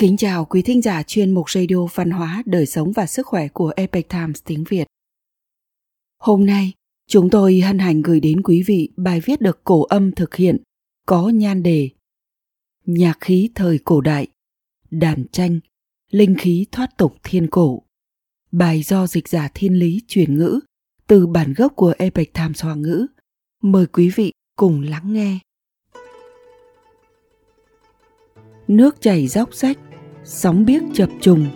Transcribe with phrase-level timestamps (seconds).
[0.00, 3.48] Kính chào quý thính giả chuyên mục radio văn hóa, đời sống và sức khỏe
[3.48, 4.86] của Epic Times tiếng Việt.
[6.18, 6.72] Hôm nay,
[7.08, 10.62] chúng tôi hân hạnh gửi đến quý vị bài viết được cổ âm thực hiện
[11.06, 11.90] có nhan đề
[12.86, 14.26] Nhạc khí thời cổ đại,
[14.90, 15.60] đàn tranh,
[16.10, 17.82] linh khí thoát tục thiên cổ.
[18.52, 20.60] Bài do dịch giả thiên lý chuyển ngữ
[21.06, 23.06] từ bản gốc của Epic Times Hoa ngữ.
[23.62, 25.38] Mời quý vị cùng lắng nghe.
[28.68, 29.78] Nước chảy róc rách,
[30.24, 31.46] sóng biếc chập trùng,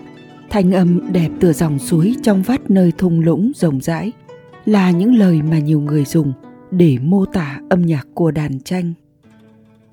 [0.50, 4.12] thanh âm đẹp từ dòng suối trong vắt nơi thung lũng rộng rãi
[4.66, 6.32] là những lời mà nhiều người dùng
[6.70, 8.92] để mô tả âm nhạc của đàn tranh.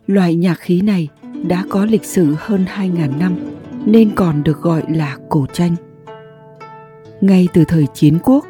[0.08, 1.08] Loại nhạc khí này
[1.48, 3.36] đã có lịch sử hơn 2.000 năm
[3.86, 5.76] nên còn được gọi là cổ tranh.
[7.22, 8.46] Ngay từ thời chiến quốc,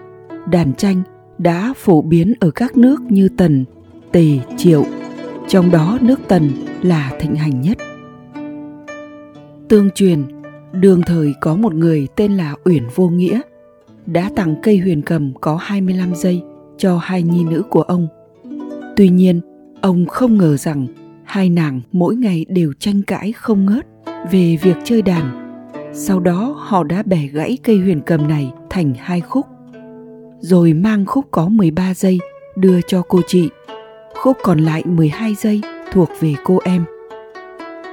[0.51, 1.03] đàn tranh
[1.37, 3.65] đã phổ biến ở các nước như Tần,
[4.11, 4.85] Tề, Triệu,
[5.47, 6.49] trong đó nước Tần
[6.81, 7.77] là thịnh hành nhất.
[9.71, 10.23] Tương truyền,
[10.71, 13.41] đường thời có một người tên là Uyển Vô Nghĩa,
[14.05, 16.41] đã tặng cây huyền cầm có 25 giây
[16.77, 18.07] cho hai nhi nữ của ông.
[18.95, 19.41] Tuy nhiên,
[19.81, 20.87] ông không ngờ rằng
[21.23, 23.85] hai nàng mỗi ngày đều tranh cãi không ngớt
[24.31, 25.55] về việc chơi đàn.
[25.93, 29.45] Sau đó họ đã bẻ gãy cây huyền cầm này thành hai khúc.
[30.39, 32.19] Rồi mang khúc có 13 giây
[32.55, 33.49] đưa cho cô chị.
[34.21, 35.61] Khúc còn lại 12 giây
[35.91, 36.85] thuộc về cô em.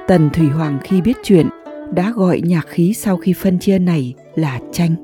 [0.07, 1.47] Tần Thủy Hoàng khi biết chuyện
[1.93, 4.95] đã gọi nhạc khí sau khi phân chia này là tranh.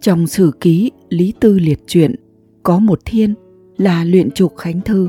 [0.00, 2.14] Trong sử ký Lý Tư liệt truyện
[2.62, 3.34] có một thiên
[3.76, 5.08] là luyện trục khánh thư,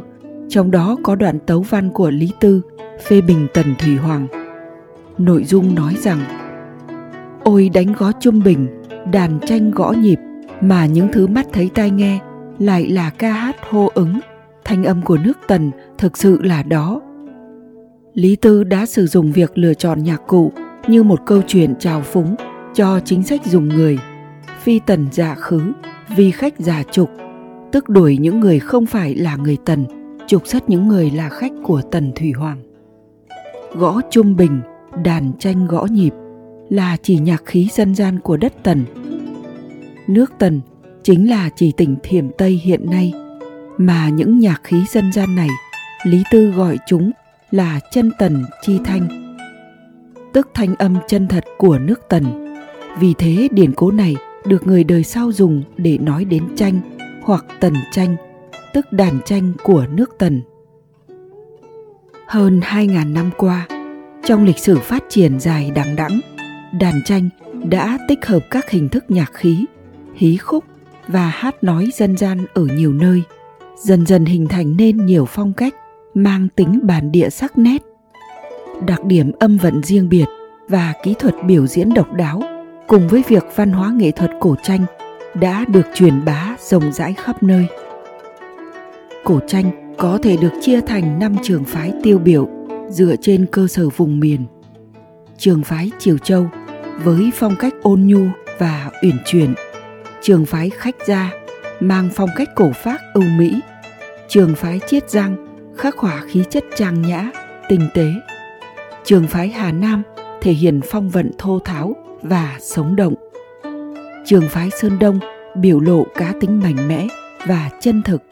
[0.49, 2.61] trong đó có đoạn tấu văn của Lý Tư
[3.03, 4.27] phê bình Tần Thủy Hoàng.
[5.17, 6.19] Nội dung nói rằng
[7.43, 8.67] Ôi đánh gó trung bình,
[9.11, 10.19] đàn tranh gõ nhịp
[10.61, 12.19] mà những thứ mắt thấy tai nghe
[12.59, 14.19] lại là ca hát hô ứng,
[14.65, 17.01] thanh âm của nước Tần thực sự là đó
[18.13, 20.51] Lý Tư đã sử dụng việc lựa chọn nhạc cụ
[20.87, 22.35] như một câu chuyện trào phúng
[22.75, 23.99] cho chính sách dùng người.
[24.61, 25.61] Phi tần giả khứ,
[26.15, 27.09] vi khách giả trục,
[27.71, 29.85] tức đuổi những người không phải là người tần,
[30.27, 32.61] trục xuất những người là khách của tần Thủy Hoàng.
[33.75, 34.61] Gõ trung bình,
[35.03, 36.13] đàn tranh gõ nhịp
[36.69, 38.85] là chỉ nhạc khí dân gian của đất tần.
[40.07, 40.61] Nước tần
[41.03, 43.13] chính là chỉ tỉnh Thiểm Tây hiện nay,
[43.77, 45.49] mà những nhạc khí dân gian này
[46.03, 47.11] Lý Tư gọi chúng
[47.51, 49.35] là chân tần chi thanh.
[50.33, 52.55] Tức thanh âm chân thật của nước tần.
[52.99, 54.15] Vì thế điển cố này
[54.45, 56.79] được người đời sau dùng để nói đến tranh
[57.23, 58.15] hoặc tần tranh
[58.73, 60.41] tức đàn tranh của nước tần.
[62.27, 63.67] Hơn 2.000 năm qua,
[64.25, 66.19] trong lịch sử phát triển dài đằng đẵng,
[66.79, 67.29] đàn tranh
[67.63, 69.65] đã tích hợp các hình thức nhạc khí,
[70.15, 70.63] hí khúc
[71.07, 73.23] và hát nói dân gian ở nhiều nơi,
[73.83, 75.75] dần dần hình thành nên nhiều phong cách
[76.23, 77.81] mang tính bản địa sắc nét,
[78.87, 80.25] đặc điểm âm vận riêng biệt
[80.67, 82.41] và kỹ thuật biểu diễn độc đáo
[82.87, 84.85] cùng với việc văn hóa nghệ thuật cổ tranh
[85.33, 87.65] đã được truyền bá rộng rãi khắp nơi.
[89.23, 92.49] Cổ tranh có thể được chia thành năm trường phái tiêu biểu
[92.89, 94.45] dựa trên cơ sở vùng miền.
[95.37, 96.47] Trường phái triều châu
[97.03, 98.25] với phong cách ôn nhu
[98.57, 99.53] và uyển chuyển.
[100.21, 101.31] Trường phái khách gia
[101.79, 103.59] mang phong cách cổ phác âu mỹ.
[104.27, 105.48] Trường phái chiết giang
[105.79, 107.31] khắc họa khí chất trang nhã,
[107.69, 108.13] tinh tế.
[109.03, 110.03] Trường phái Hà Nam
[110.41, 113.13] thể hiện phong vận thô tháo và sống động.
[114.25, 115.19] Trường phái Sơn Đông
[115.55, 117.07] biểu lộ cá tính mạnh mẽ
[117.47, 118.23] và chân thực.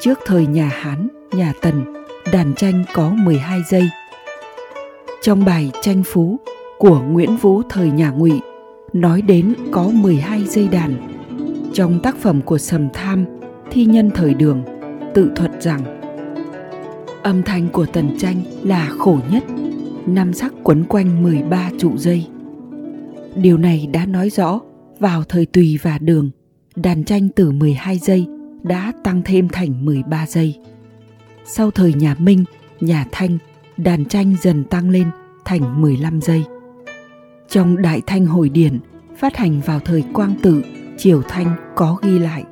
[0.00, 3.88] Trước thời nhà Hán, nhà Tần, đàn tranh có 12 giây.
[5.22, 6.40] Trong bài Tranh Phú
[6.78, 8.40] của Nguyễn Vũ thời nhà Ngụy
[8.92, 10.94] nói đến có 12 giây đàn.
[11.72, 13.24] Trong tác phẩm của Sầm Tham,
[13.70, 14.62] thi nhân thời đường
[15.14, 15.95] tự thuật rằng
[17.26, 19.44] Âm thanh của tần tranh là khổ nhất,
[20.06, 22.26] năm sắc quấn quanh 13 trụ dây.
[23.36, 24.60] Điều này đã nói rõ
[24.98, 26.30] vào thời tùy và đường,
[26.76, 28.26] đàn tranh từ 12 giây
[28.62, 30.58] đã tăng thêm thành 13 giây.
[31.44, 32.44] Sau thời nhà Minh,
[32.80, 33.38] nhà Thanh,
[33.76, 35.06] đàn tranh dần tăng lên
[35.44, 36.44] thành 15 giây.
[37.48, 38.78] Trong Đại Thanh Hồi Điển
[39.16, 40.62] phát hành vào thời Quang Tự,
[40.98, 42.44] Triều Thanh có ghi lại.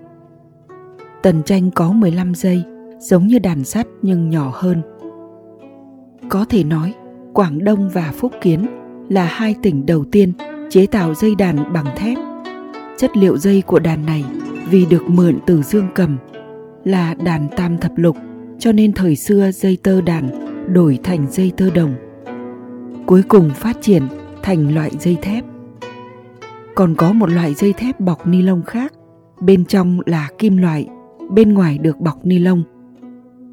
[1.22, 2.64] Tần tranh có 15 giây,
[3.04, 4.82] giống như đàn sắt nhưng nhỏ hơn.
[6.28, 6.94] Có thể nói,
[7.32, 8.66] Quảng Đông và Phúc Kiến
[9.08, 10.32] là hai tỉnh đầu tiên
[10.70, 12.18] chế tạo dây đàn bằng thép.
[12.98, 14.24] Chất liệu dây của đàn này
[14.70, 16.16] vì được mượn từ dương cầm
[16.84, 18.16] là đàn tam thập lục
[18.58, 20.28] cho nên thời xưa dây tơ đàn
[20.74, 21.94] đổi thành dây tơ đồng.
[23.06, 24.02] Cuối cùng phát triển
[24.42, 25.44] thành loại dây thép.
[26.74, 28.92] Còn có một loại dây thép bọc ni lông khác,
[29.40, 30.88] bên trong là kim loại,
[31.30, 32.62] bên ngoài được bọc ni lông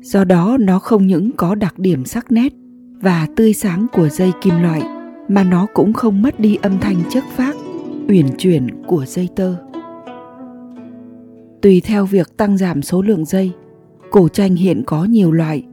[0.02, 2.54] do đó nó không những có đặc điểm sắc nét
[3.02, 4.82] và tươi sáng của dây kim loại
[5.28, 7.56] mà nó cũng không mất đi âm thanh chất phác,
[8.10, 9.56] uyển chuyển của dây tơ.
[11.62, 13.52] Tùy theo việc tăng giảm số lượng dây,
[14.12, 15.64] cổ tranh hiện có nhiều loại,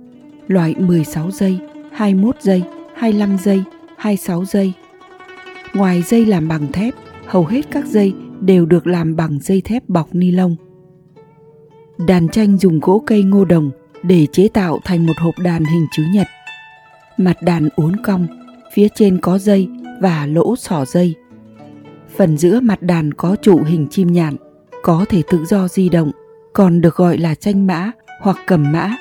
[0.47, 1.59] loại 16 giây,
[1.93, 2.63] 21 giây,
[2.95, 3.63] 25 giây,
[3.97, 4.73] 26 giây.
[5.75, 6.95] Ngoài dây làm bằng thép,
[7.27, 10.57] hầu hết các dây đều được làm bằng dây thép bọc ni lông.
[12.07, 13.71] Đàn tranh dùng gỗ cây ngô đồng
[14.03, 16.27] để chế tạo thành một hộp đàn hình chữ nhật.
[17.17, 18.27] Mặt đàn uốn cong,
[18.73, 19.69] phía trên có dây
[20.01, 21.15] và lỗ xỏ dây.
[22.17, 24.37] Phần giữa mặt đàn có trụ hình chim nhạn,
[24.83, 26.11] có thể tự do di động,
[26.53, 27.91] còn được gọi là tranh mã
[28.21, 28.97] hoặc cầm mã.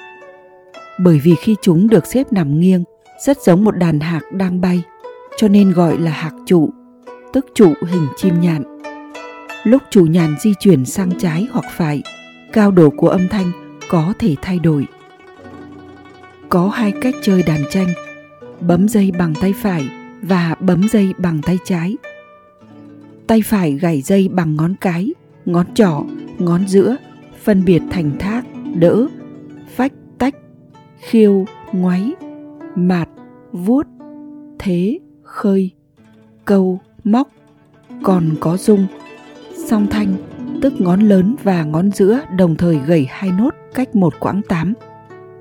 [1.00, 2.84] Bởi vì khi chúng được xếp nằm nghiêng,
[3.26, 4.84] rất giống một đàn hạc đang bay,
[5.38, 6.70] cho nên gọi là hạc trụ,
[7.34, 8.64] tức trụ hình chim nhạn.
[9.64, 12.04] Lúc chủ nhàn di chuyển sang trái hoặc phải,
[12.54, 14.88] cao độ của âm thanh có thể thay đổi.
[16.50, 17.88] Có hai cách chơi đàn tranh,
[18.62, 19.90] bấm dây bằng tay phải
[20.22, 21.98] và bấm dây bằng tay trái.
[23.28, 25.14] Tay phải gảy dây bằng ngón cái,
[25.46, 26.04] ngón trỏ,
[26.38, 26.96] ngón giữa,
[27.44, 28.44] phân biệt thành thác,
[28.76, 29.08] đỡ,
[29.76, 30.36] phách, tách,
[31.00, 32.14] khiêu, ngoáy,
[32.76, 33.10] mạt,
[33.52, 33.88] vuốt,
[34.60, 35.72] thế, khơi,
[36.46, 37.28] câu, móc,
[38.04, 38.88] còn có rung,
[39.70, 40.16] song thanh,
[40.62, 44.74] tức ngón lớn và ngón giữa đồng thời gảy hai nốt cách một quãng tám,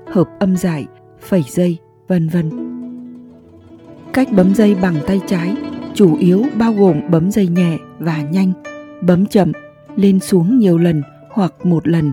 [0.07, 0.85] hợp âm dài,
[1.19, 1.77] phẩy dây,
[2.07, 2.49] vân vân.
[4.13, 5.55] Cách bấm dây bằng tay trái
[5.93, 8.51] chủ yếu bao gồm bấm dây nhẹ và nhanh,
[9.01, 9.51] bấm chậm,
[9.95, 12.11] lên xuống nhiều lần hoặc một lần.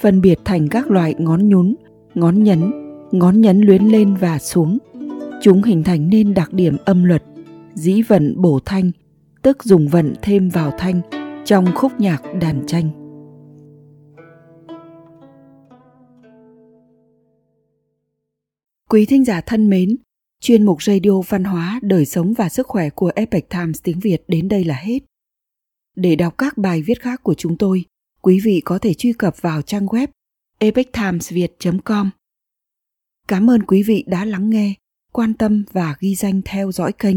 [0.00, 1.74] Phân biệt thành các loại ngón nhún,
[2.14, 2.72] ngón nhấn,
[3.12, 4.78] ngón nhấn luyến lên và xuống.
[5.42, 7.22] Chúng hình thành nên đặc điểm âm luật,
[7.74, 8.90] dĩ vận bổ thanh,
[9.42, 11.00] tức dùng vận thêm vào thanh
[11.50, 12.90] trong khúc nhạc đàn tranh.
[18.88, 19.96] Quý thính giả thân mến,
[20.40, 24.22] chuyên mục radio văn hóa, đời sống và sức khỏe của Epoch Times tiếng Việt
[24.28, 24.98] đến đây là hết.
[25.96, 27.84] Để đọc các bài viết khác của chúng tôi,
[28.22, 30.06] quý vị có thể truy cập vào trang web
[30.58, 32.10] epochtimesviet.com.
[33.28, 34.74] Cảm ơn quý vị đã lắng nghe,
[35.12, 37.16] quan tâm và ghi danh theo dõi kênh.